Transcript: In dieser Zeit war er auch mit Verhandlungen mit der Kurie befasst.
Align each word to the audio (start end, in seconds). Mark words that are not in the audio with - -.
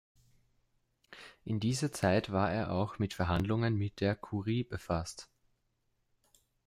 In 1.45 1.59
dieser 1.59 1.91
Zeit 1.91 2.31
war 2.31 2.51
er 2.51 2.71
auch 2.71 2.97
mit 2.97 3.13
Verhandlungen 3.13 3.75
mit 3.75 3.99
der 3.99 4.15
Kurie 4.15 4.63
befasst. 4.63 5.29